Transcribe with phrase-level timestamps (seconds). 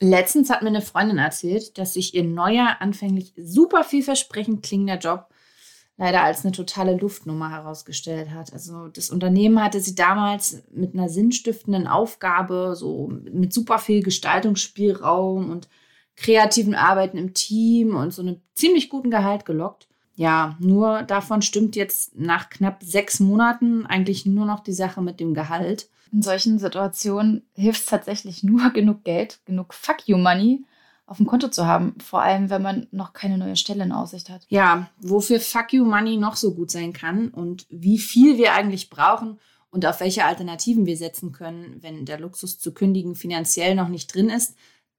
[0.00, 5.28] Letztens hat mir eine Freundin erzählt, dass sich ihr neuer, anfänglich super vielversprechend klingender Job
[5.98, 8.54] leider als eine totale Luftnummer herausgestellt hat.
[8.54, 15.50] Also das Unternehmen hatte sie damals mit einer sinnstiftenden Aufgabe, so mit super viel Gestaltungsspielraum
[15.50, 15.68] und
[16.16, 19.89] kreativen Arbeiten im Team und so einem ziemlich guten Gehalt gelockt.
[20.20, 25.18] Ja, nur davon stimmt jetzt nach knapp sechs Monaten eigentlich nur noch die Sache mit
[25.18, 25.88] dem Gehalt.
[26.12, 30.62] In solchen Situationen hilft es tatsächlich nur genug Geld, genug Fuck you Money
[31.06, 31.94] auf dem Konto zu haben.
[32.04, 34.44] Vor allem, wenn man noch keine neue Stelle in Aussicht hat.
[34.50, 38.90] Ja, wofür Fuck You Money noch so gut sein kann und wie viel wir eigentlich
[38.90, 43.88] brauchen und auf welche Alternativen wir setzen können, wenn der Luxus zu kündigen finanziell noch
[43.88, 44.54] nicht drin ist,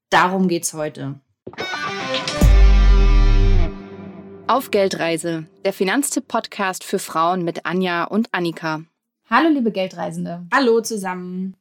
[0.10, 1.20] darum geht's heute.
[4.52, 8.82] Auf Geldreise, der Finanztipp-Podcast für Frauen mit Anja und Annika.
[9.30, 10.46] Hallo, liebe Geldreisende.
[10.54, 11.56] Hallo zusammen.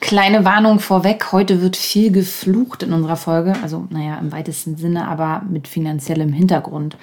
[0.00, 3.52] Kleine Warnung vorweg, heute wird viel geflucht in unserer Folge.
[3.62, 6.96] Also, naja, im weitesten Sinne, aber mit finanziellem Hintergrund.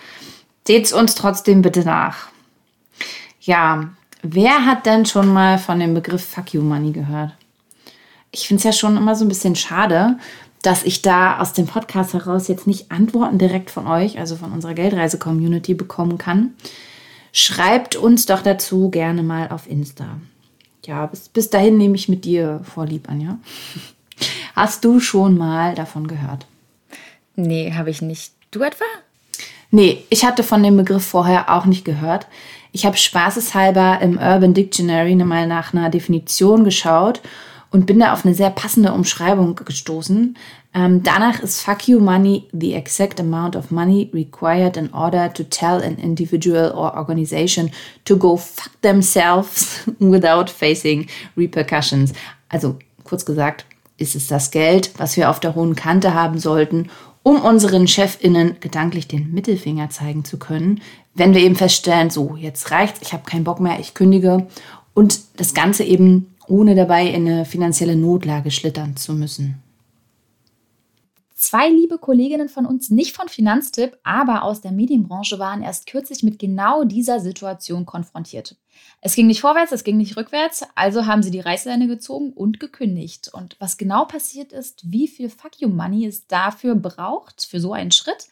[0.65, 2.29] Seht's uns trotzdem bitte nach.
[3.41, 3.89] Ja,
[4.23, 7.31] wer hat denn schon mal von dem Begriff Fuck You Money gehört?
[8.31, 10.17] Ich finde es ja schon immer so ein bisschen schade,
[10.65, 14.51] dass ich da aus dem Podcast heraus jetzt nicht Antworten direkt von euch, also von
[14.51, 16.55] unserer Geldreise-Community, bekommen kann.
[17.31, 20.17] Schreibt uns doch dazu gerne mal auf Insta.
[20.85, 23.37] Ja, bis, bis dahin nehme ich mit dir vorlieb, Anja.
[24.55, 26.47] Hast du schon mal davon gehört?
[27.35, 28.33] Nee, habe ich nicht.
[28.51, 28.85] Du etwa?
[29.69, 32.27] Nee, ich hatte von dem Begriff vorher auch nicht gehört.
[32.71, 37.21] Ich habe spaßeshalber im Urban Dictionary mal nach einer Definition geschaut
[37.75, 40.37] und bin da auf eine sehr passende Umschreibung gestoßen.
[40.73, 45.43] Ähm, danach ist Fuck You Money the exact amount of money required in order to
[45.43, 47.69] tell an individual or organization
[48.05, 52.13] to go fuck themselves without facing repercussions.
[52.47, 53.65] Also kurz gesagt,
[53.97, 56.89] ist es das Geld, was wir auf der hohen Kante haben sollten,
[57.23, 60.79] um unseren Chefinnen gedanklich den Mittelfinger zeigen zu können,
[61.13, 64.47] wenn wir eben feststellen, so, jetzt reicht's, ich habe keinen Bock mehr, ich kündige
[64.93, 69.61] und das Ganze eben ohne dabei in eine finanzielle Notlage schlittern zu müssen.
[71.47, 76.23] Zwei liebe Kolleginnen von uns, nicht von Finanztipp, aber aus der Medienbranche, waren erst kürzlich
[76.23, 78.55] mit genau dieser Situation konfrontiert.
[79.01, 82.59] Es ging nicht vorwärts, es ging nicht rückwärts, also haben sie die Reißleine gezogen und
[82.59, 83.29] gekündigt.
[83.31, 87.73] Und was genau passiert ist, wie viel Fuck You Money es dafür braucht, für so
[87.73, 88.27] einen Schritt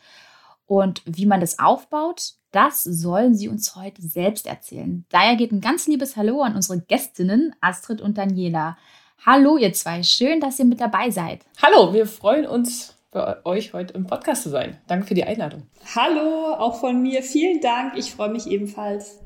[0.66, 5.06] und wie man das aufbaut, das sollen sie uns heute selbst erzählen.
[5.10, 8.78] Daher geht ein ganz liebes Hallo an unsere Gästinnen Astrid und Daniela.
[9.26, 11.46] Hallo ihr zwei, schön, dass ihr mit dabei seid.
[11.62, 14.78] Hallo, wir freuen uns bei euch heute im Podcast zu sein.
[14.88, 15.64] Danke für die Einladung.
[15.96, 17.98] Hallo, auch von mir vielen Dank.
[17.98, 19.20] Ich freue mich ebenfalls.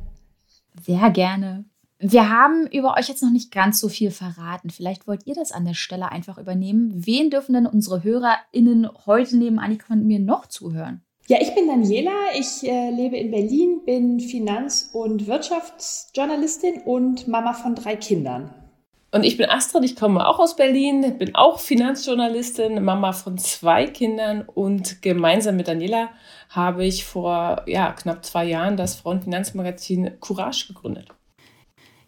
[0.82, 1.66] Sehr gerne.
[2.00, 4.70] Wir haben über euch jetzt noch nicht ganz so viel verraten.
[4.70, 6.92] Vielleicht wollt ihr das an der Stelle einfach übernehmen.
[6.94, 11.02] Wen dürfen denn unsere HörerInnen heute neben Annika und mir noch zuhören?
[11.30, 12.32] Ja, ich bin Daniela.
[12.40, 18.54] Ich äh, lebe in Berlin, bin Finanz- und Wirtschaftsjournalistin und Mama von drei Kindern.
[19.12, 23.88] Und ich bin Astrid, ich komme auch aus Berlin, bin auch Finanzjournalistin, Mama von zwei
[23.88, 26.10] Kindern und gemeinsam mit Daniela
[26.50, 31.10] habe ich vor ja, knapp zwei Jahren das Frauenfinanzmagazin Courage gegründet.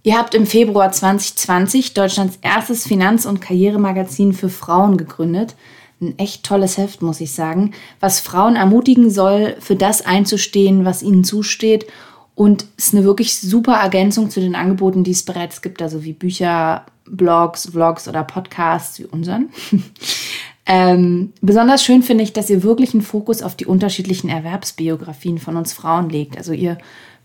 [0.03, 5.57] Ihr habt im Februar 2020 Deutschlands erstes Finanz- und Karrieremagazin für Frauen gegründet–
[6.01, 11.03] ein echt tolles Heft, muss ich sagen, was Frauen ermutigen soll, für das einzustehen, was
[11.03, 11.87] ihnen zusteht.
[12.35, 16.13] Und ist eine wirklich super Ergänzung zu den Angeboten, die es bereits gibt, also wie
[16.13, 19.49] Bücher, Blogs, Vlogs oder Podcasts wie unseren.
[20.65, 25.57] ähm, besonders schön finde ich, dass ihr wirklich einen Fokus auf die unterschiedlichen Erwerbsbiografien von
[25.57, 26.37] uns Frauen legt.
[26.37, 26.77] Also ihr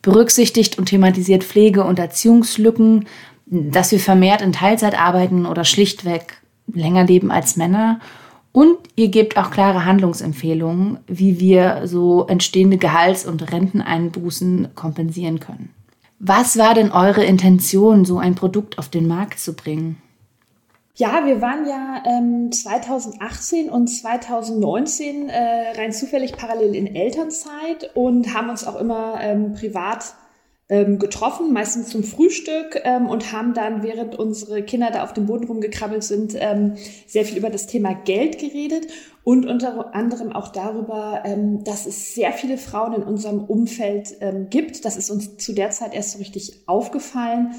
[0.03, 3.07] berücksichtigt und thematisiert Pflege- und Erziehungslücken,
[3.47, 6.39] dass wir vermehrt in Teilzeit arbeiten oder schlichtweg
[6.73, 8.01] länger leben als Männer
[8.55, 15.75] und ihr gebt auch klare Handlungsempfehlungen, wie wir so entstehende Gehalts- und Renteneinbußen kompensieren können.
[16.21, 20.01] Was war denn eure Intention, so ein Produkt auf den Markt zu bringen?
[20.95, 28.33] Ja, wir waren ja ähm, 2018 und 2019 äh, rein zufällig parallel in Elternzeit und
[28.35, 30.15] haben uns auch immer ähm, privat
[30.69, 35.27] ähm, getroffen, meistens zum Frühstück ähm, und haben dann, während unsere Kinder da auf dem
[35.27, 36.77] Boden rumgekrabbelt sind, ähm,
[37.07, 38.87] sehr viel über das Thema Geld geredet
[39.25, 44.49] und unter anderem auch darüber, ähm, dass es sehr viele Frauen in unserem Umfeld ähm,
[44.49, 44.85] gibt.
[44.87, 47.55] Das ist uns zu der Zeit erst so richtig aufgefallen,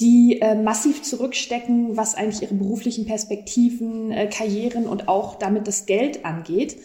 [0.00, 5.86] die äh, massiv zurückstecken, was eigentlich ihre beruflichen Perspektiven, äh, Karrieren und auch damit das
[5.86, 6.76] Geld angeht.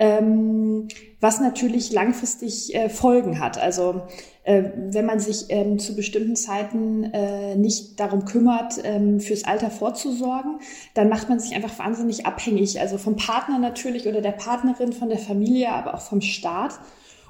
[0.00, 0.88] Ähm,
[1.20, 3.58] was natürlich langfristig äh, Folgen hat.
[3.58, 4.02] Also
[4.44, 9.70] äh, wenn man sich ähm, zu bestimmten Zeiten äh, nicht darum kümmert, ähm, fürs Alter
[9.70, 10.58] vorzusorgen,
[10.94, 12.80] dann macht man sich einfach wahnsinnig abhängig.
[12.80, 16.80] Also vom Partner natürlich oder der Partnerin, von der Familie, aber auch vom Staat.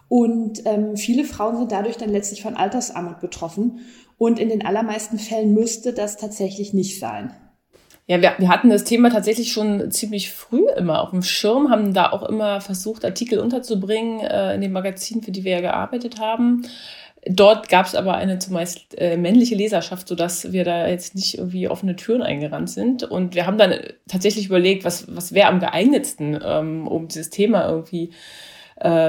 [0.09, 3.81] Und ähm, viele Frauen sind dadurch dann letztlich von Altersarmut betroffen.
[4.17, 7.35] Und in den allermeisten Fällen müsste das tatsächlich nicht sein.
[8.11, 11.95] Ja, wir, wir hatten das Thema tatsächlich schon ziemlich früh immer auf dem Schirm, haben
[11.95, 16.19] da auch immer versucht, Artikel unterzubringen äh, in den Magazinen, für die wir ja gearbeitet
[16.19, 16.67] haben.
[17.25, 21.69] Dort gab es aber eine zumeist äh, männliche Leserschaft, sodass wir da jetzt nicht irgendwie
[21.69, 23.05] offene Türen eingerannt sind.
[23.05, 23.75] Und wir haben dann
[24.09, 28.50] tatsächlich überlegt, was, was wäre am geeignetsten, ähm, um dieses Thema irgendwie äh,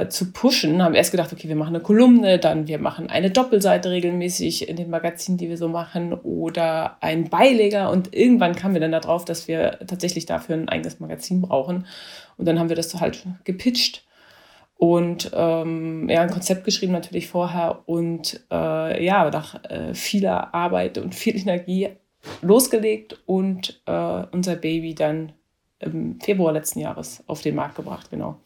[0.09, 3.89] zu pushen, haben erst gedacht, okay, wir machen eine Kolumne, dann wir machen eine Doppelseite
[3.89, 7.89] regelmäßig in den Magazinen, die wir so machen, oder ein Beileger.
[7.89, 11.85] Und irgendwann kamen wir dann darauf, dass wir tatsächlich dafür ein eigenes Magazin brauchen.
[12.37, 14.03] Und dann haben wir das so halt gepitcht
[14.81, 20.97] und ähm, ja, ein Konzept geschrieben natürlich vorher und äh, ja, nach äh, vieler Arbeit
[20.97, 21.89] und viel Energie
[22.41, 25.33] losgelegt und äh, unser Baby dann
[25.77, 28.39] im Februar letzten Jahres auf den Markt gebracht, genau.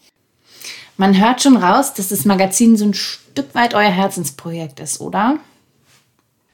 [0.98, 5.40] Man hört schon raus, dass das Magazin so ein Stück weit euer Herzensprojekt ist, oder?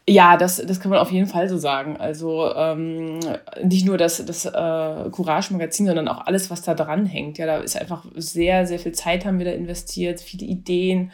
[0.09, 1.95] Ja, das, das kann man auf jeden Fall so sagen.
[1.97, 3.19] Also ähm,
[3.63, 7.37] nicht nur das, das äh, Courage-Magazin, sondern auch alles, was da dran hängt.
[7.37, 11.11] Ja, da ist einfach sehr, sehr viel Zeit haben wir da investiert, viele Ideen,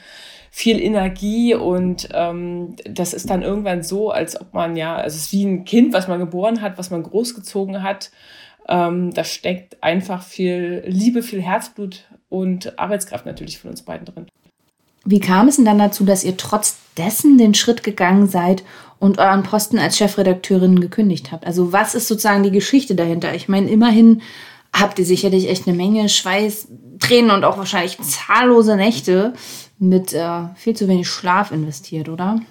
[0.51, 5.23] viel Energie und ähm, das ist dann irgendwann so, als ob man ja, also es
[5.23, 8.09] ist wie ein Kind, was man geboren hat, was man großgezogen hat.
[8.69, 14.27] Ähm, da steckt einfach viel Liebe, viel Herzblut und Arbeitskraft natürlich von uns beiden drin.
[15.05, 18.63] Wie kam es denn dann dazu, dass ihr trotz dessen den Schritt gegangen seid
[18.99, 21.45] und euren Posten als Chefredakteurin gekündigt habt?
[21.45, 23.33] Also was ist sozusagen die Geschichte dahinter?
[23.33, 24.21] Ich meine, immerhin
[24.73, 26.67] habt ihr sicherlich echt eine Menge Schweiß,
[26.99, 29.33] Tränen und auch wahrscheinlich zahllose Nächte
[29.79, 32.41] mit äh, viel zu wenig Schlaf investiert, oder?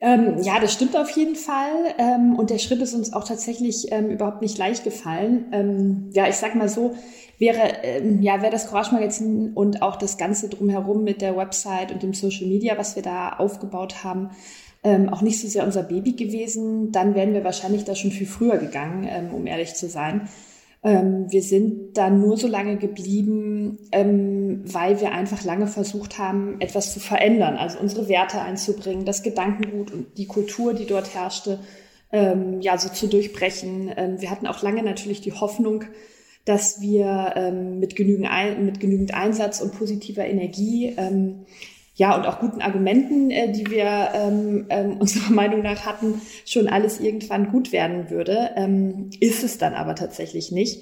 [0.00, 1.94] Ähm, ja, das stimmt auf jeden Fall.
[1.98, 5.46] Ähm, und der Schritt ist uns auch tatsächlich ähm, überhaupt nicht leicht gefallen.
[5.52, 6.96] Ähm, ja, ich sag mal so,
[7.38, 11.92] wäre, ähm, ja, wäre das Courage Magazin und auch das Ganze drumherum mit der Website
[11.92, 14.30] und dem Social Media, was wir da aufgebaut haben,
[14.84, 18.26] ähm, auch nicht so sehr unser Baby gewesen, dann wären wir wahrscheinlich da schon viel
[18.26, 20.28] früher gegangen, um ehrlich zu sein.
[20.84, 26.60] Ähm, wir sind dann nur so lange geblieben, ähm, weil wir einfach lange versucht haben,
[26.60, 31.58] etwas zu verändern, also unsere Werte einzubringen, das Gedankengut und die Kultur, die dort herrschte,
[32.12, 33.92] ähm, ja, so zu durchbrechen.
[33.96, 35.84] Ähm, wir hatten auch lange natürlich die Hoffnung,
[36.48, 41.44] dass wir ähm, mit, genügend ein, mit genügend Einsatz und positiver Energie ähm,
[41.94, 46.68] ja, und auch guten Argumenten, äh, die wir ähm, ähm, unserer Meinung nach hatten, schon
[46.68, 48.50] alles irgendwann gut werden würde.
[48.56, 50.80] Ähm, ist es dann aber tatsächlich nicht.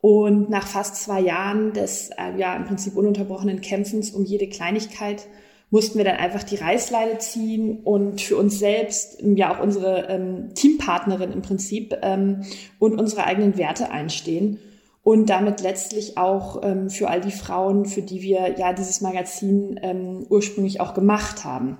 [0.00, 5.26] Und nach fast zwei Jahren des äh, ja im Prinzip ununterbrochenen Kämpfens um jede Kleinigkeit
[5.70, 10.54] mussten wir dann einfach die Reißleine ziehen und für uns selbst, ja auch unsere ähm,
[10.54, 12.42] Teampartnerin im Prinzip ähm,
[12.78, 14.58] und unsere eigenen Werte einstehen
[15.04, 19.78] und damit letztlich auch ähm, für all die Frauen, für die wir ja dieses Magazin
[19.82, 21.76] ähm, ursprünglich auch gemacht haben.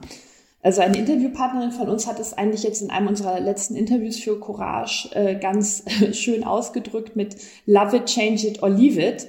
[0.63, 4.39] Also eine Interviewpartnerin von uns hat es eigentlich jetzt in einem unserer letzten Interviews für
[4.39, 7.37] Courage äh, ganz schön ausgedrückt mit
[7.67, 9.27] Love it, change it or leave it.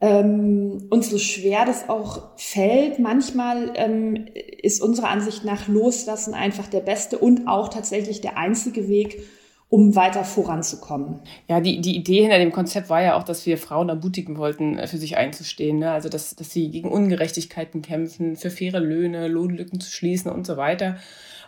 [0.00, 4.26] Ähm, und so schwer das auch fällt, manchmal ähm,
[4.60, 9.22] ist unserer Ansicht nach Loslassen einfach der beste und auch tatsächlich der einzige Weg,
[9.72, 11.20] um weiter voranzukommen.
[11.48, 14.76] Ja, die, die Idee hinter dem Konzept war ja auch, dass wir Frauen ermutigen wollten,
[14.76, 15.78] äh, für sich einzustehen.
[15.78, 15.90] Ne?
[15.90, 20.58] Also, dass, dass sie gegen Ungerechtigkeiten kämpfen, für faire Löhne, Lohnlücken zu schließen und so
[20.58, 20.98] weiter.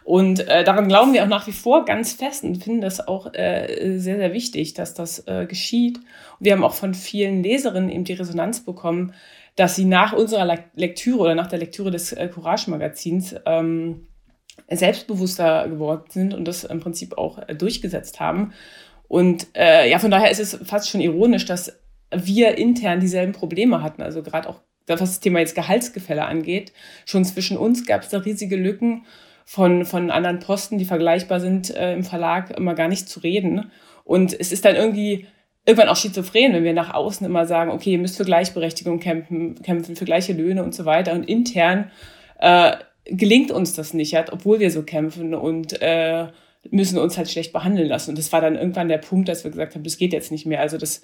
[0.04, 3.34] Und äh, daran glauben wir auch nach wie vor ganz fest und finden das auch
[3.34, 5.98] äh, sehr, sehr wichtig, dass das äh, geschieht.
[5.98, 6.06] Und
[6.46, 9.12] wir haben auch von vielen Leserinnen eben die Resonanz bekommen,
[9.56, 14.06] dass sie nach unserer Lektüre oder nach der Lektüre des äh, Courage-Magazins ähm,
[14.70, 18.52] selbstbewusster geworden sind und das im Prinzip auch äh, durchgesetzt haben.
[19.08, 21.78] Und äh, ja, von daher ist es fast schon ironisch, dass
[22.14, 24.02] wir intern dieselben Probleme hatten.
[24.02, 26.72] Also gerade auch, was das Thema jetzt Gehaltsgefälle angeht,
[27.04, 29.04] schon zwischen uns gab es da riesige Lücken
[29.44, 33.70] von, von anderen Posten, die vergleichbar sind äh, im Verlag, immer gar nicht zu reden.
[34.04, 35.26] Und es ist dann irgendwie
[35.66, 39.60] irgendwann auch schizophren, wenn wir nach außen immer sagen, okay, ihr müsst für Gleichberechtigung kämpfen,
[39.62, 41.12] kämpfen für gleiche Löhne und so weiter.
[41.12, 41.90] Und intern
[42.38, 42.72] äh,
[43.04, 46.28] gelingt uns das nicht, halt, obwohl wir so kämpfen und äh,
[46.70, 48.10] müssen uns halt schlecht behandeln lassen.
[48.10, 50.46] Und das war dann irgendwann der Punkt, dass wir gesagt haben, das geht jetzt nicht
[50.46, 50.60] mehr.
[50.60, 51.02] Also das,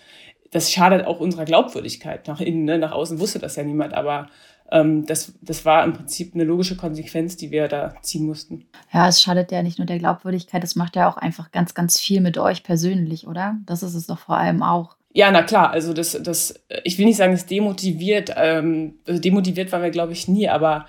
[0.50, 2.64] das schadet auch unserer Glaubwürdigkeit nach innen.
[2.64, 2.78] Ne?
[2.78, 4.28] Nach außen wusste das ja niemand, aber
[4.72, 8.66] ähm, das, das war im Prinzip eine logische Konsequenz, die wir da ziehen mussten.
[8.92, 11.98] Ja, es schadet ja nicht nur der Glaubwürdigkeit, es macht ja auch einfach ganz, ganz
[12.00, 13.56] viel mit euch persönlich, oder?
[13.66, 14.96] Das ist es doch vor allem auch.
[15.12, 16.54] Ja, na klar, also das, das,
[16.84, 20.86] ich will nicht sagen, es demotiviert, ähm, also demotiviert waren wir, glaube ich, nie, aber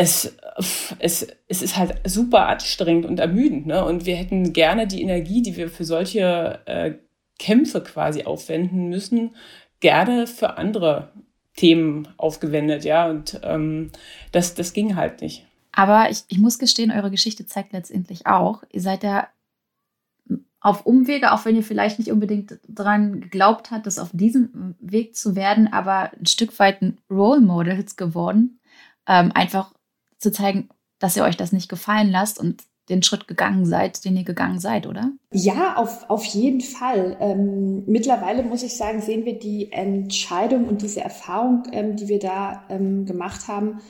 [0.00, 0.36] es,
[1.00, 3.84] es, es ist halt super anstrengend und ermüdend, ne?
[3.84, 6.94] Und wir hätten gerne die Energie, die wir für solche äh,
[7.40, 9.34] Kämpfe quasi aufwenden müssen,
[9.80, 11.10] gerne für andere
[11.56, 13.10] Themen aufgewendet, ja.
[13.10, 13.90] Und ähm,
[14.30, 15.44] das, das ging halt nicht.
[15.72, 19.26] Aber ich, ich muss gestehen, eure Geschichte zeigt letztendlich auch, ihr seid ja
[20.60, 25.16] auf Umwege, auch wenn ihr vielleicht nicht unbedingt daran geglaubt habt, das auf diesem Weg
[25.16, 28.60] zu werden, aber ein Stück weit ein Role Models geworden.
[29.08, 29.72] Ähm, einfach
[30.18, 34.16] zu zeigen, dass ihr euch das nicht gefallen lasst und den Schritt gegangen seid, den
[34.16, 35.12] ihr gegangen seid, oder?
[35.32, 37.16] Ja, auf, auf jeden Fall.
[37.20, 42.18] Ähm, mittlerweile muss ich sagen, sehen wir die Entscheidung und diese Erfahrung, ähm, die wir
[42.18, 43.80] da ähm, gemacht haben,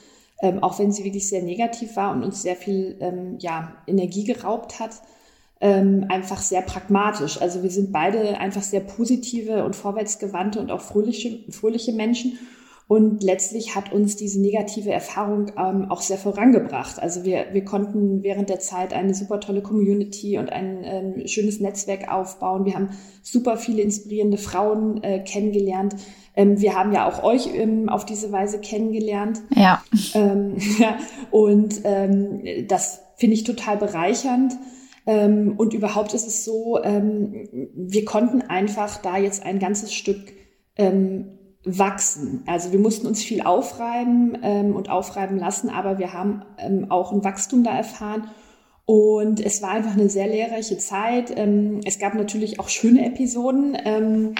[0.41, 4.25] ähm, auch wenn sie wirklich sehr negativ war und uns sehr viel ähm, ja, Energie
[4.25, 5.01] geraubt hat,
[5.61, 7.41] ähm, einfach sehr pragmatisch.
[7.41, 12.37] Also wir sind beide einfach sehr positive und vorwärtsgewandte und auch fröhliche, fröhliche Menschen.
[12.89, 16.99] Und letztlich hat uns diese negative Erfahrung ähm, auch sehr vorangebracht.
[16.99, 21.59] Also wir, wir konnten während der Zeit eine super tolle Community und ein ähm, schönes
[21.59, 22.65] Netzwerk aufbauen.
[22.65, 22.89] Wir haben
[23.21, 25.97] super viele inspirierende Frauen äh, kennengelernt.
[26.35, 29.39] Ähm, wir haben ja auch euch ähm, auf diese Weise kennengelernt.
[29.55, 29.83] Ja.
[30.15, 30.97] Ähm, ja
[31.29, 34.53] und ähm, das finde ich total bereichernd.
[35.05, 40.33] Und überhaupt ist es so, wir konnten einfach da jetzt ein ganzes Stück
[41.63, 42.43] wachsen.
[42.45, 47.11] Also wir mussten uns viel aufreiben ähm, und aufreiben lassen, aber wir haben ähm, auch
[47.11, 48.29] ein Wachstum da erfahren.
[48.85, 51.31] Und es war einfach eine sehr lehrreiche Zeit.
[51.35, 53.77] Ähm, es gab natürlich auch schöne Episoden.
[53.83, 54.35] Ähm,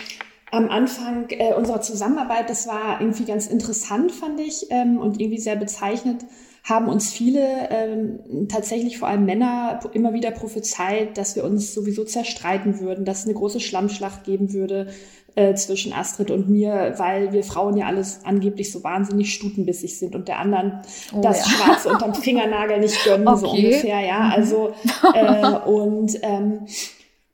[0.52, 5.40] am Anfang äh, unserer Zusammenarbeit, das war irgendwie ganz interessant, fand ich, ähm, und irgendwie
[5.40, 6.26] sehr bezeichnet,
[6.70, 12.04] haben uns viele, ähm, tatsächlich vor allem Männer, immer wieder prophezeit, dass wir uns sowieso
[12.04, 14.88] zerstreiten würden, dass es eine große Schlammschlacht geben würde
[15.36, 20.16] äh, zwischen Astrid und mir, weil wir Frauen ja alles angeblich so wahnsinnig stutenbissig sind
[20.16, 20.82] und der anderen
[21.14, 21.46] oh, das ja.
[21.46, 23.40] Schwarze unterm Fingernagel nicht gönnen, okay.
[23.40, 24.20] so ungefähr, ja.
[24.20, 24.32] Mhm.
[24.32, 24.74] Also
[25.14, 26.62] äh, und ähm,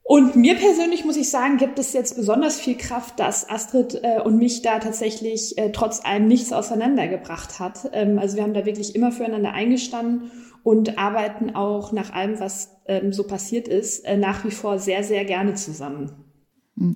[0.08, 4.22] und mir persönlich muss ich sagen, gibt es jetzt besonders viel Kraft, dass Astrid äh,
[4.24, 7.90] und mich da tatsächlich äh, trotz allem nichts auseinandergebracht hat.
[7.92, 10.30] Ähm, also wir haben da wirklich immer füreinander eingestanden
[10.62, 15.04] und arbeiten auch nach allem, was ähm, so passiert ist, äh, nach wie vor sehr,
[15.04, 16.25] sehr gerne zusammen.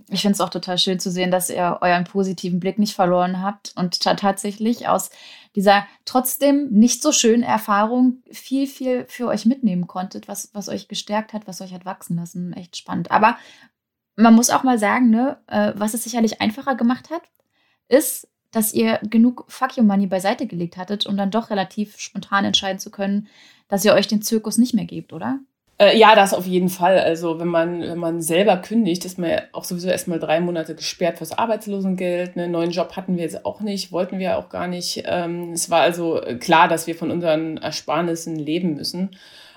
[0.10, 3.42] Ich finde es auch total schön zu sehen, dass ihr euren positiven Blick nicht verloren
[3.42, 5.10] habt und tatsächlich aus
[5.56, 10.90] dieser trotzdem nicht so schönen Erfahrung viel, viel für euch mitnehmen konntet, was, was euch
[10.90, 12.52] gestärkt hat, was euch hat wachsen lassen.
[12.54, 13.10] Echt spannend.
[13.10, 13.38] Aber
[14.18, 17.22] man muss auch mal sagen, ne, äh, was es sicherlich einfacher gemacht hat,
[17.88, 22.44] ist, dass ihr genug Fuck You Money beiseite gelegt hattet, um dann doch relativ spontan
[22.46, 23.28] entscheiden zu können,
[23.70, 25.40] dass ihr euch den Zirkus nicht mehr gebt, oder?
[25.82, 27.00] Äh, ja, das auf jeden Fall.
[27.00, 30.76] Also wenn man, wenn man selber kündigt, ist man ja auch sowieso erstmal drei Monate
[30.76, 32.38] gesperrt fürs Arbeitslosengeld.
[32.38, 35.04] Einen neuen Job hatten wir jetzt auch nicht, wollten wir auch gar nicht.
[35.06, 39.12] Ähm, es war also klar, dass wir von unseren Ersparnissen leben müssen.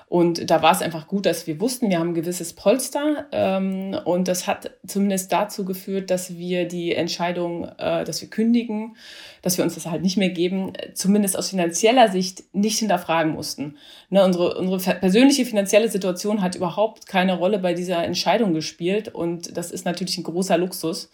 [0.07, 3.25] Und da war es einfach gut, dass wir wussten, wir haben ein gewisses Polster.
[3.31, 8.95] Ähm, und das hat zumindest dazu geführt, dass wir die Entscheidung, äh, dass wir kündigen,
[9.41, 13.77] dass wir uns das halt nicht mehr geben, zumindest aus finanzieller Sicht nicht hinterfragen mussten.
[14.09, 19.13] Ne, unsere, unsere persönliche finanzielle Situation hat überhaupt keine Rolle bei dieser Entscheidung gespielt.
[19.13, 21.09] Und das ist natürlich ein großer Luxus.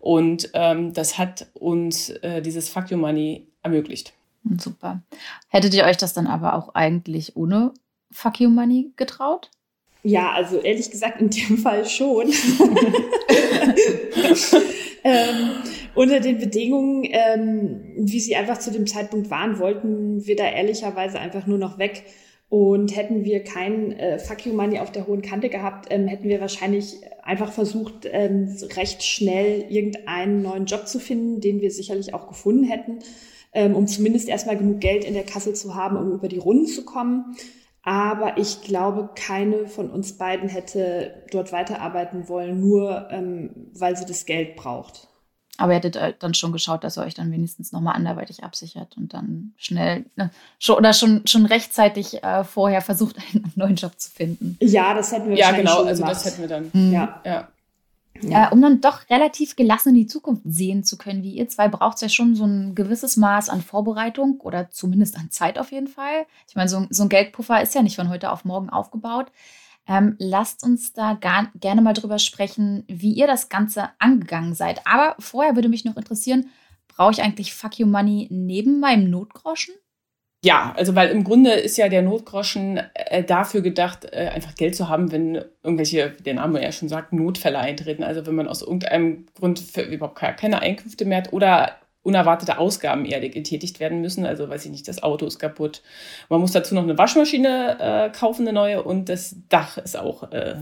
[0.00, 4.12] Und ähm, das hat uns äh, dieses Fuck You Money ermöglicht.
[4.58, 5.00] Super.
[5.48, 7.72] Hättet ihr euch das dann aber auch eigentlich ohne
[8.14, 9.50] Fuck You Money getraut?
[10.04, 12.28] Ja, also ehrlich gesagt in dem Fall schon.
[15.04, 15.50] ähm,
[15.94, 21.18] unter den Bedingungen, ähm, wie sie einfach zu dem Zeitpunkt waren, wollten wir da ehrlicherweise
[21.18, 22.04] einfach nur noch weg.
[22.50, 26.28] Und hätten wir kein äh, Fuck You Money auf der hohen Kante gehabt, ähm, hätten
[26.28, 32.12] wir wahrscheinlich einfach versucht, ähm, recht schnell irgendeinen neuen Job zu finden, den wir sicherlich
[32.12, 32.98] auch gefunden hätten,
[33.54, 36.66] ähm, um zumindest erstmal genug Geld in der Kasse zu haben, um über die Runden
[36.66, 37.34] zu kommen.
[37.84, 44.06] Aber ich glaube, keine von uns beiden hätte dort weiterarbeiten wollen, nur ähm, weil sie
[44.06, 45.08] das Geld braucht.
[45.56, 48.96] Aber ihr hättet äh, dann schon geschaut, dass ihr euch dann wenigstens nochmal anderweitig absichert
[48.96, 53.92] und dann schnell ne, schon, oder schon, schon rechtzeitig äh, vorher versucht, einen neuen Job
[54.00, 54.56] zu finden.
[54.60, 56.70] Ja, das hätten wir Ja, genau, also das hätten wir dann.
[56.72, 56.92] Mhm.
[56.92, 57.20] Ja.
[57.24, 57.48] ja.
[58.22, 58.48] Ja.
[58.48, 61.68] Äh, um dann doch relativ gelassen in die Zukunft sehen zu können, wie ihr zwei,
[61.68, 65.72] braucht es ja schon so ein gewisses Maß an Vorbereitung oder zumindest an Zeit auf
[65.72, 66.26] jeden Fall.
[66.48, 69.32] Ich meine, so, so ein Geldpuffer ist ja nicht von heute auf morgen aufgebaut.
[69.86, 74.86] Ähm, lasst uns da gar, gerne mal drüber sprechen, wie ihr das Ganze angegangen seid.
[74.86, 76.50] Aber vorher würde mich noch interessieren,
[76.88, 79.74] brauche ich eigentlich Fuck You Money neben meinem Notgroschen?
[80.44, 84.76] Ja, also weil im Grunde ist ja der Notgroschen äh, dafür gedacht, äh, einfach Geld
[84.76, 88.02] zu haben, wenn irgendwelche, wie der Name ja schon sagt, Notfälle eintreten.
[88.02, 93.26] Also wenn man aus irgendeinem Grund überhaupt keine Einkünfte mehr hat oder unerwartete Ausgaben eher
[93.26, 94.26] getätigt werden müssen.
[94.26, 95.80] Also weiß ich nicht, das Auto ist kaputt.
[96.28, 100.30] Man muss dazu noch eine Waschmaschine äh, kaufen, eine neue, und das Dach ist auch
[100.30, 100.56] äh,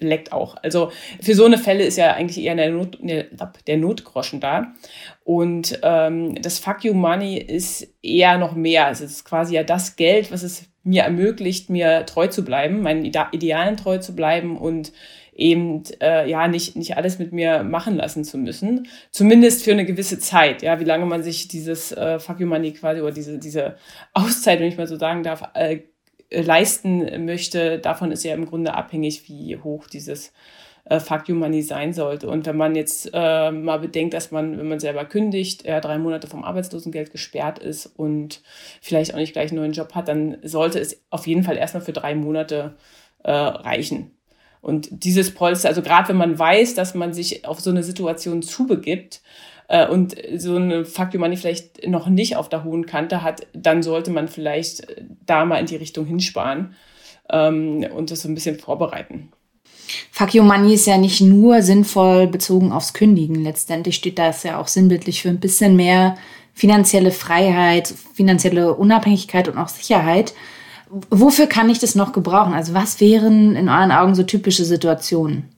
[0.00, 0.56] leckt auch.
[0.62, 4.74] Also für so eine Fälle ist ja eigentlich eher der, Not, der Notgroschen da.
[5.24, 8.90] Und ähm, das Fuck You Money ist eher noch mehr.
[8.90, 13.04] Es ist quasi ja das Geld, was es mir ermöglicht, mir treu zu bleiben, meinen
[13.04, 14.92] Idealen treu zu bleiben und
[15.36, 18.88] eben äh, ja nicht, nicht alles mit mir machen lassen zu müssen.
[19.10, 22.72] Zumindest für eine gewisse Zeit, ja, wie lange man sich dieses äh, Fuck You Money
[22.72, 23.76] quasi oder diese, diese
[24.14, 25.80] Auszeit, wenn ich mal so sagen darf, äh,
[26.30, 30.32] leisten möchte, davon ist ja im Grunde abhängig, wie hoch dieses
[30.84, 32.28] äh, Fuck You Money sein sollte.
[32.28, 35.98] Und wenn man jetzt äh, mal bedenkt, dass man, wenn man selber kündigt, ja, drei
[35.98, 38.42] Monate vom Arbeitslosengeld gesperrt ist und
[38.80, 41.82] vielleicht auch nicht gleich einen neuen Job hat, dann sollte es auf jeden Fall erstmal
[41.82, 42.76] für drei Monate
[43.24, 44.12] äh, reichen.
[44.60, 48.42] Und dieses Polster, also gerade wenn man weiß, dass man sich auf so eine Situation
[48.42, 49.22] zubegibt,
[49.68, 53.46] äh, und so eine Fuck You Money vielleicht noch nicht auf der hohen Kante hat,
[53.52, 54.86] dann sollte man vielleicht
[55.24, 56.74] da mal in die Richtung hinsparen
[57.30, 59.32] ähm, und das so ein bisschen vorbereiten.
[60.10, 63.42] Fuck You Money ist ja nicht nur sinnvoll bezogen aufs Kündigen.
[63.42, 66.16] Letztendlich steht das ja auch sinnbildlich für ein bisschen mehr
[66.54, 70.34] finanzielle Freiheit, finanzielle Unabhängigkeit und auch Sicherheit.
[71.10, 72.54] Wofür kann ich das noch gebrauchen?
[72.54, 75.50] Also was wären in euren Augen so typische Situationen?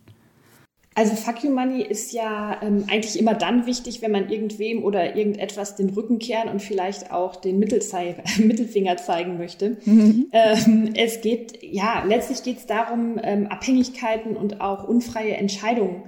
[0.98, 5.14] Also Fuck You Money ist ja ähm, eigentlich immer dann wichtig, wenn man irgendwem oder
[5.14, 7.60] irgendetwas den Rücken kehren und vielleicht auch den
[8.38, 9.76] Mittelfinger zeigen möchte.
[9.84, 10.26] Mhm.
[10.32, 16.02] Ähm, es geht, ja, letztlich geht es darum, ähm, Abhängigkeiten und auch unfreie Entscheidungen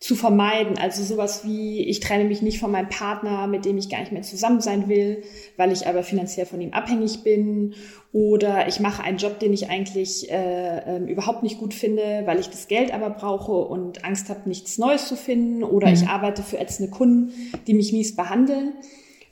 [0.00, 0.78] zu vermeiden.
[0.78, 4.12] Also sowas wie, ich trenne mich nicht von meinem Partner, mit dem ich gar nicht
[4.12, 5.22] mehr zusammen sein will,
[5.58, 7.74] weil ich aber finanziell von ihm abhängig bin.
[8.10, 12.40] Oder ich mache einen Job, den ich eigentlich äh, äh, überhaupt nicht gut finde, weil
[12.40, 15.62] ich das Geld aber brauche und Angst habe, nichts Neues zu finden.
[15.62, 15.94] Oder mhm.
[15.94, 17.34] ich arbeite für ätzende Kunden,
[17.66, 18.72] die mich mies behandeln.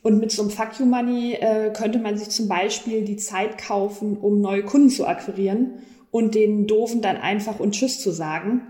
[0.03, 3.57] Und mit so einem Fuck You Money äh, könnte man sich zum Beispiel die Zeit
[3.57, 5.79] kaufen, um neue Kunden zu akquirieren
[6.11, 8.63] und den Doofen dann einfach und Tschüss zu sagen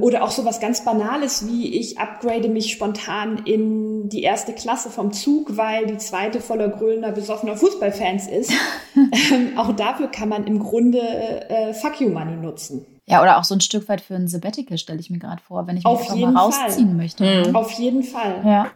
[0.00, 4.90] oder auch so was ganz Banales wie ich upgrade mich spontan in die erste Klasse
[4.90, 8.52] vom Zug, weil die zweite voller grölender, besoffener Fußballfans ist.
[9.32, 12.86] ähm, auch dafür kann man im Grunde äh, Fuck You Money nutzen.
[13.06, 15.66] Ja, oder auch so ein Stück weit für ein Sabbatical stelle ich mir gerade vor,
[15.66, 16.96] wenn ich mich Auf einfach mal rausziehen Fall.
[16.96, 17.24] möchte.
[17.24, 17.56] Mhm.
[17.56, 18.42] Auf jeden Fall.
[18.44, 18.70] Ja.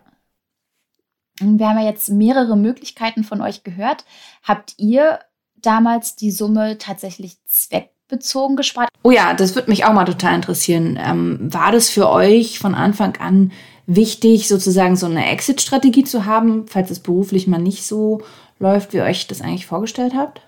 [1.39, 4.05] Wir haben ja jetzt mehrere Möglichkeiten von euch gehört.
[4.43, 5.19] Habt ihr
[5.57, 8.89] damals die Summe tatsächlich zweck bezogen gespart?
[9.03, 10.99] Oh ja, das würde mich auch mal total interessieren.
[11.03, 13.51] Ähm, war das für euch von Anfang an
[13.87, 18.21] wichtig, sozusagen so eine Exit-Strategie zu haben, falls es beruflich mal nicht so
[18.59, 20.43] läuft, wie ihr euch das eigentlich vorgestellt habt?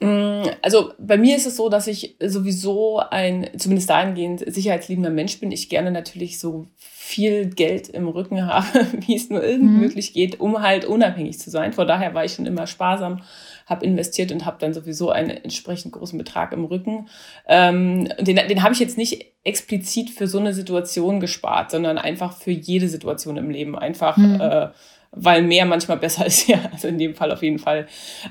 [0.00, 5.38] Mm, also bei mir ist es so, dass ich sowieso ein, zumindest dahingehend, sicherheitsliebender Mensch
[5.40, 5.52] bin.
[5.52, 9.80] Ich gerne natürlich so viel Geld im Rücken habe, wie es nur irgend mhm.
[9.80, 11.72] möglich geht, um halt unabhängig zu sein.
[11.72, 13.22] Von daher war ich schon immer sparsam
[13.70, 17.08] habe investiert und habe dann sowieso einen entsprechend großen Betrag im Rücken.
[17.46, 22.36] Ähm, den den habe ich jetzt nicht explizit für so eine Situation gespart, sondern einfach
[22.36, 23.78] für jede Situation im Leben.
[23.78, 24.40] Einfach mhm.
[24.40, 24.68] äh,
[25.12, 27.86] weil mehr manchmal besser ist, ja, also in dem Fall auf jeden Fall.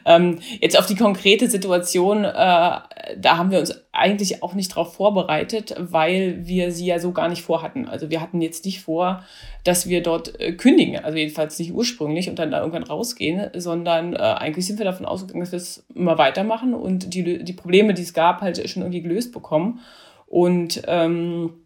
[0.06, 4.94] Ähm, jetzt auf die konkrete Situation, äh, da haben wir uns eigentlich auch nicht darauf
[4.94, 7.88] vorbereitet, weil wir sie ja so gar nicht vorhatten.
[7.88, 9.24] Also wir hatten jetzt nicht vor,
[9.64, 14.14] dass wir dort äh, kündigen, also jedenfalls nicht ursprünglich und dann da irgendwann rausgehen, sondern
[14.14, 17.94] äh, eigentlich sind wir davon ausgegangen, dass wir es immer weitermachen und die, die Probleme,
[17.94, 19.80] die es gab, halt schon irgendwie gelöst bekommen.
[20.28, 21.66] Und ähm,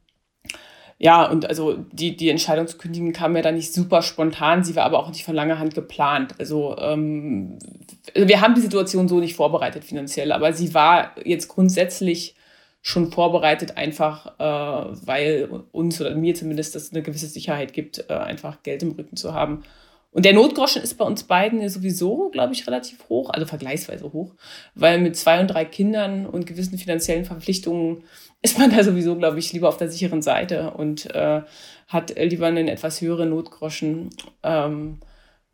[1.04, 4.78] ja, und also die, die Entscheidung zu kündigen kam mir dann nicht super spontan, sie
[4.78, 6.36] war aber auch nicht von langer Hand geplant.
[6.40, 7.60] Also ähm,
[8.16, 12.36] wir haben die Situation so nicht vorbereitet finanziell, aber sie war jetzt grundsätzlich
[12.82, 18.14] schon vorbereitet, einfach äh, weil uns oder mir zumindest das eine gewisse Sicherheit gibt, äh,
[18.14, 19.64] einfach Geld im Rücken zu haben.
[20.14, 24.14] Und der Notgroschen ist bei uns beiden ja sowieso, glaube ich, relativ hoch, also vergleichsweise
[24.14, 24.34] hoch,
[24.76, 28.04] weil mit zwei und drei Kindern und gewissen finanziellen Verpflichtungen
[28.44, 31.42] ist man da sowieso, glaube ich, lieber auf der sicheren Seite und äh,
[31.88, 34.10] hat lieber einen etwas höheren Notgroschen,
[34.44, 35.00] ähm,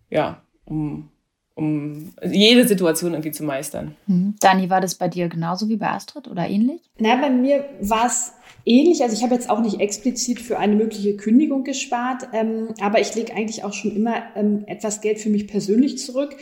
[0.10, 1.10] ja, um,
[1.56, 3.96] um jede Situation irgendwie zu meistern.
[4.08, 4.36] Mhm.
[4.40, 6.82] Dani, war das bei dir genauso wie bei Astrid oder ähnlich?
[6.98, 8.34] Na, bei mir war es
[8.70, 9.02] ähnlich.
[9.02, 13.14] Also ich habe jetzt auch nicht explizit für eine mögliche Kündigung gespart, ähm, aber ich
[13.16, 16.38] lege eigentlich auch schon immer ähm, etwas Geld für mich persönlich zurück.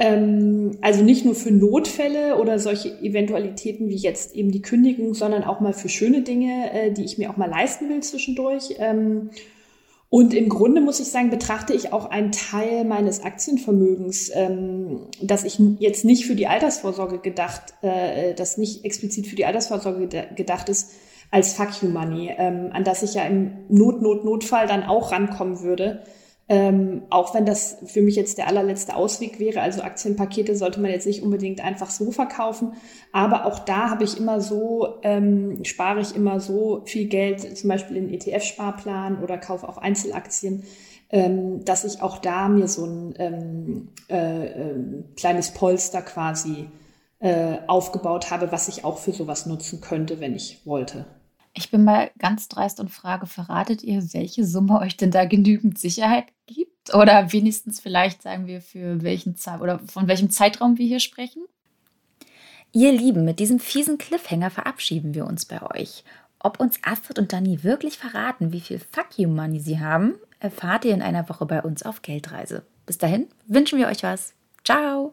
[0.00, 5.44] Ähm, also nicht nur für Notfälle oder solche Eventualitäten wie jetzt eben die Kündigung, sondern
[5.44, 8.74] auch mal für schöne Dinge, äh, die ich mir auch mal leisten will zwischendurch.
[8.78, 9.30] Ähm,
[10.10, 15.44] Und im Grunde muss ich sagen, betrachte ich auch einen Teil meines Aktienvermögens, ähm, dass
[15.44, 20.70] ich jetzt nicht für die Altersvorsorge gedacht, äh, das nicht explizit für die Altersvorsorge gedacht
[20.70, 20.92] ist,
[21.30, 25.12] als Fuck You Money, ähm, an das ich ja im Not, Not, Notfall dann auch
[25.12, 26.02] rankommen würde.
[26.50, 30.90] Ähm, auch wenn das für mich jetzt der allerletzte Ausweg wäre, also Aktienpakete sollte man
[30.90, 32.72] jetzt nicht unbedingt einfach so verkaufen,
[33.12, 37.68] aber auch da habe ich immer so, ähm, spare ich immer so viel Geld, zum
[37.68, 40.64] Beispiel in ETF-Sparplan oder kaufe auch Einzelaktien,
[41.10, 46.68] ähm, dass ich auch da mir so ein ähm, äh, äh, kleines Polster quasi
[47.18, 51.04] äh, aufgebaut habe, was ich auch für sowas nutzen könnte, wenn ich wollte.
[51.58, 55.76] Ich bin mal ganz dreist und frage, verratet ihr, welche Summe euch denn da genügend
[55.76, 56.94] Sicherheit gibt?
[56.94, 61.42] Oder wenigstens vielleicht sagen wir, für welchen Zeit oder von welchem Zeitraum wir hier sprechen?
[62.72, 66.04] Ihr Lieben, mit diesem fiesen Cliffhanger verabschieden wir uns bei euch.
[66.38, 70.84] Ob uns Astrid und Dani wirklich verraten, wie viel Fuck You Money sie haben, erfahrt
[70.84, 72.62] ihr in einer Woche bei uns auf Geldreise.
[72.86, 74.32] Bis dahin wünschen wir euch was.
[74.62, 75.12] Ciao!